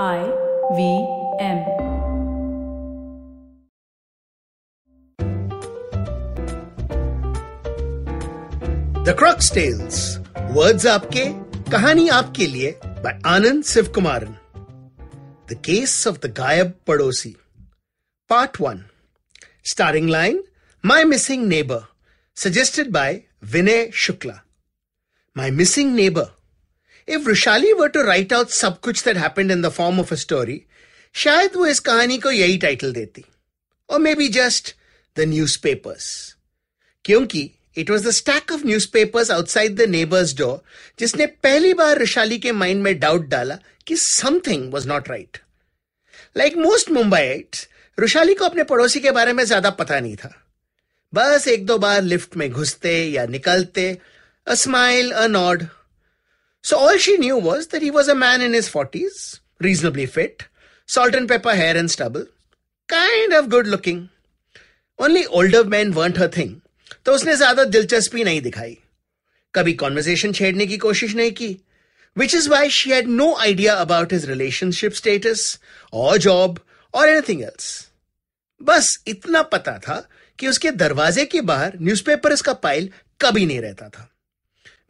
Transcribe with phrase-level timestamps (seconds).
[0.00, 0.20] I
[0.76, 0.84] V
[1.38, 1.58] M.
[9.04, 9.98] The crocs tales
[10.56, 11.24] words आपके,
[11.70, 14.34] कहानी आपके लिए by Anand Shiv Kumaran
[15.50, 17.36] the case of the गायब पड़ोसी
[18.30, 18.84] part one
[19.72, 20.42] starring line
[20.84, 21.84] my missing neighbour
[22.36, 23.20] suggested by
[23.52, 24.40] Vinay Shukla
[25.36, 26.34] my missing neighbour
[27.08, 30.16] if Vrishali were to write out सब कुछ that happened in the form of a
[30.16, 30.60] story
[31.14, 33.24] शायद वो इस कहानी को यही टाइटल देती
[33.88, 34.74] और maybe just
[35.16, 36.08] the newspapers
[37.04, 40.60] क्योंकि it was the stack of newspapers outside the neighbour's door
[40.98, 45.38] जिसने पहली बार रुशाली के माइंड में डाउट डाला कि something was not right
[46.36, 50.32] like most Mumbaites Rushali को अपने पड़ोसी के बारे में ज़्यादा पता नहीं था
[51.12, 53.86] बस एक दो बार लिफ्ट में घुसते या निकलते
[54.46, 55.64] a smile a nod
[56.64, 60.44] So all she knew was that he was a man in his 40s, reasonably fit,
[60.88, 62.26] salt and pepper hair and stubble,
[62.88, 64.08] kind of good looking.
[64.98, 66.60] Only older men weren't her thing,
[67.04, 68.76] तो उसने ज़्यादा दिलचस्पी नहीं दिखाई।
[69.54, 71.56] कभी conversation छेड़ने की कोशिश नहीं की
[72.16, 75.58] which is why she had no idea about his relationship status
[75.92, 76.58] और जॉब
[76.94, 77.66] और एनीथिंग एल्स
[78.60, 79.96] बस इतना पता था
[80.38, 84.08] कि उसके दरवाजे के बाहर न्यूज़पेपर्स का पाइल कभी नहीं रहता था।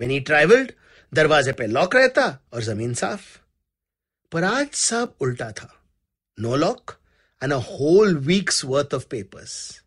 [0.00, 0.72] वेन ही ट्रेवल्ड
[1.14, 3.38] दरवाजे पे लॉक रहता और ज़मीन साफ़।
[4.32, 5.84] पर आज सब उल्टा था।
[6.40, 6.96] No lock
[7.42, 9.82] and a whole week's worth of papers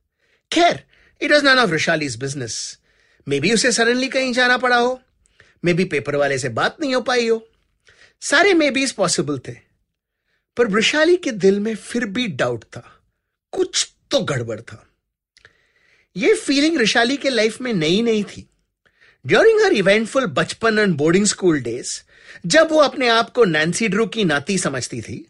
[0.51, 0.83] खैर
[1.21, 2.79] it was none of Rishali's business
[3.39, 5.01] maybe उसे सडनली कहीं जाना पड़ा हो।
[5.65, 7.49] मे बी पेपर वाले से बात नहीं हो पाई हो।
[8.21, 9.55] सारे मे बीज पॉसिबल थे।
[10.57, 13.01] पर वृशाली के दिल में फिर भी डाउट था।
[13.51, 14.87] कुछ तो गड़बड़ था।
[16.17, 18.49] यह फीलिंग ऋषाली के लाइफ में नई नहीं थी।
[19.27, 21.99] ड्यूरिंग हर इवेंटफुल बचपन एंड बोर्डिंग स्कूल डेज़
[22.45, 25.25] जब वो अपने आप को नैन्सी ड्रू की नाती समझती थी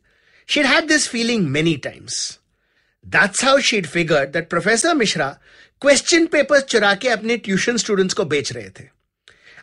[0.50, 2.18] she'd had this feeling many times
[3.06, 5.28] that's how she'd figure that professor Mishra
[5.82, 8.84] question papers चुरा के अपने ट्यूशन स्टूडेंट्स को बेच रहे थे.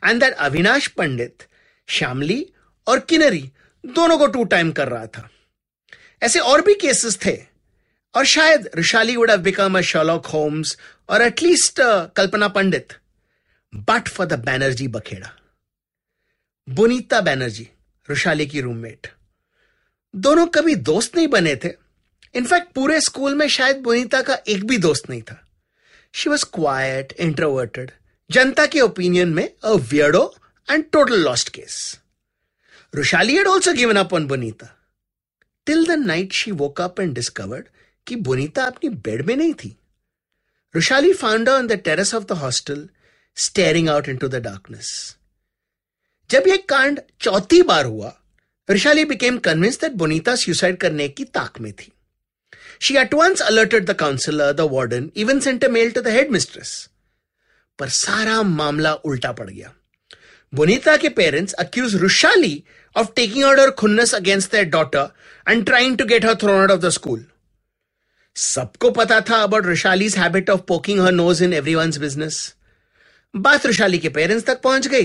[0.04, 1.46] एंड दैट अविनाश पंडित
[1.88, 2.46] श्यामली
[2.86, 3.50] और किनरी
[3.84, 5.28] दोनों को टू टाइम कर रहा था.
[6.22, 7.36] ऐसे और भी केसेस थे,
[8.14, 10.76] और शायद Rishali would have become a Sherlock Holmes
[11.08, 11.80] और at least
[12.16, 12.92] Kalpana Pandit
[13.74, 15.30] but for the Banerjee बखेड़ा
[16.68, 17.68] बुनीता Banerjee
[18.08, 19.12] Rushali की रूममेट
[20.14, 21.70] दोनों कभी दोस्त नहीं बने थे।
[22.34, 25.48] इनफैक्ट पूरे स्कूल में शायद बुनीता का एक भी दोस्त नहीं था।
[26.12, 27.90] शी वॉज़ क्वाइट इंट्रोवर्टेड
[28.30, 30.34] जनता के ओपिनियन में a weirdo
[30.70, 31.98] and total lost case
[32.94, 34.66] Rushali had also given up on Bonita.
[35.66, 37.68] Till the night she woke up and discovered
[38.06, 39.76] कि बुनीता अपनी बेड में नहीं थी।
[40.74, 42.88] Rushali found on the terrace of the hostel
[43.37, 44.91] staring out into the darkness
[46.29, 48.13] जब यह कांड चौथी बार हुआ
[48.69, 51.91] Rishali became convinced that Bunita suicide करने की ताक में थी
[52.81, 56.73] she at once alerted the counsellor the warden even sent a mail to the headmistress
[57.79, 59.73] पर सारा मामला उल्टा पड़ गया
[60.53, 62.63] बुनीता के parents accuse Rushali
[62.95, 65.07] of taking out her खुन्नस against their daughter
[65.47, 67.25] and trying to get her thrown out of the school
[68.35, 72.41] सबको पता था about Rishali's habit of poking her nose in everyone's business
[73.34, 75.04] बात के पेरेंट्स तक पहुँच गई।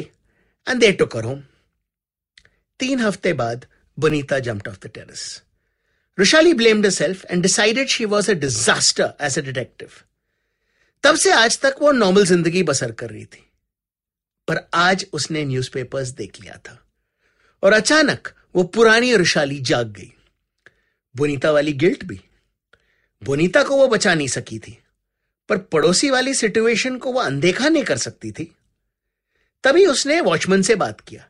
[0.68, 1.42] And they took home
[2.80, 3.66] तीन हफ़्ते बाद
[3.98, 5.44] Bunita jumped off the terrace
[6.20, 9.90] Rishali blamed self and decided she was a disaster as a detective
[11.04, 13.44] तब से आज तक वो नॉर्मल ज़िंदगी बसर कर रही थी।
[14.48, 16.80] पर आज उसने न्यूज़पेपर्स देख लिया था।
[17.64, 20.12] और अचानक वो पुरानी रुशाली जाग गई।
[21.16, 22.20] बुनीता वाली गिल्ट भी।
[23.24, 24.78] बुनीता को वो बचा नहीं सकी थी।
[25.50, 28.52] पर पड़ोसी वाली सिचुएशन को वह अनदेखा नहीं कर सकती थी।
[29.64, 31.28] तभी उसने वॉचमैन से बात किया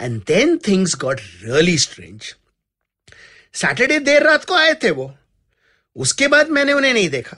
[0.00, 2.34] and then things got really strange
[3.54, 5.12] Saturday देर रात को आए थे वो।
[5.96, 7.36] उसके बाद मैंने उन्हें नहीं देखा,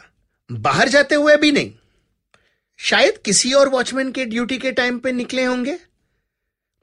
[0.50, 1.72] बाहर जाते हुए भी नहीं।
[2.78, 5.78] शायद किसी और वॉचमैन के ड्यूटी के टाइम पे निकले होंगे।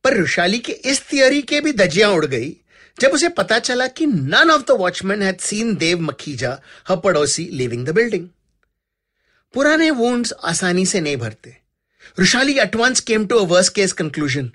[0.04, 2.56] पर रुशाली के इस थियोरी के भी दजियाँ उड़ गई,
[3.00, 7.46] जब उसे पता चला कि none of the watchman had seen Dev Makhija हर पड़ोसी
[7.52, 8.28] लिविंग द बिल्डिंग
[9.54, 11.56] पुराने वोन्स आसानी से नहीं भरते।
[12.20, 14.52] Rushali at once came to a worse case conclusion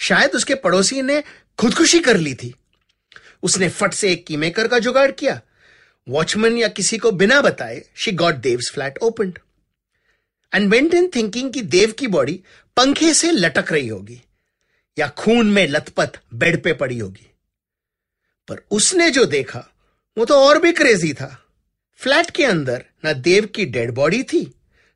[0.00, 1.22] शायद उसके पड़ोसी ने
[1.58, 2.54] खुदकुशी कर ली थी।
[3.42, 5.40] उसने फट से एक कीमेकर का जुगाड़ किया।
[6.06, 9.32] वॉचमैन या किसी को बिना बताए she got Dev's flat open
[10.52, 12.40] and went in thinking कि देव की बॉडी
[12.76, 14.20] पंखे से लटक रही होगी,
[14.96, 17.30] या खून में लथपथ बेड पे पड़ी होगी।
[18.48, 19.66] पर उसने जो देखा,
[20.16, 21.43] वो तो और भी क्रेजी था।
[22.00, 24.50] फ्लैट के अंदर ना देव की डेड बॉडी थी,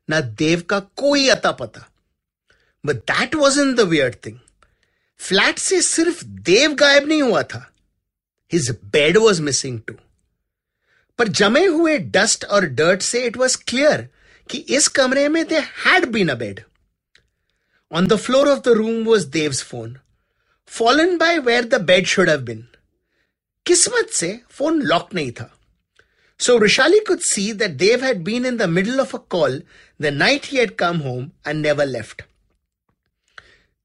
[0.09, 1.87] ना देव का कोई अता पता
[2.83, 4.37] but that was in the weird thing
[5.19, 7.65] flat से सिर्फ़ देव गायब नहीं हुआ था।
[8.51, 9.93] His bed was missing too
[11.19, 14.07] पर जमे हुए डस्ट और डर्ट से इट वॉज़ क्लियर
[14.49, 16.63] कि इस कमरे में they had been a bed
[17.91, 19.97] on the floor of the room was Dev's phone
[20.71, 22.67] fallen by where the bed should have been
[23.65, 25.55] किस्मत से फ़ोन लॉक नहीं था।
[26.39, 29.61] So Rishali could see that Dev had been in the middle of a call
[30.01, 32.21] the night he had come home and never left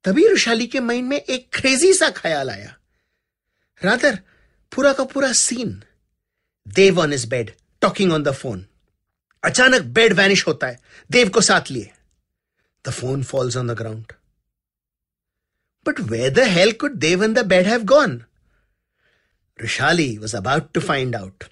[0.05, 2.75] तभी रुशाली के mind में एक crazy सा ख्याल आया।
[3.83, 4.19] रादर
[4.73, 5.83] पूरा का पूरा scene
[6.67, 7.51] Dev on his bed
[7.83, 8.65] talking on the phone
[9.43, 10.79] अचानक बेड वैनिश होता है
[11.11, 11.91] देव को साथ लिए।
[12.85, 14.13] The phone falls on the ground
[15.87, 18.23] but way the hell could Dev and the bed have gone
[19.59, 21.49] Rushali was about to find out.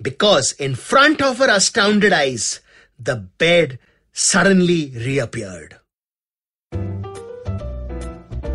[0.00, 2.60] because in front of her astounded eyes,
[2.98, 3.78] the bed
[4.12, 5.74] suddenly reappeared.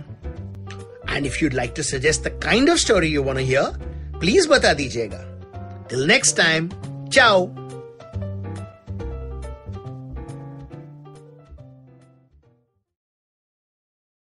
[1.12, 3.76] And if you'd like to suggest the kind of story you want to hear,
[4.20, 5.20] please bata dijiyega.
[5.90, 6.72] Till next time,
[7.10, 7.61] ciao.